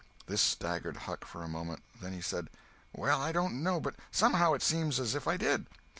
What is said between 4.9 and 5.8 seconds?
as if I did."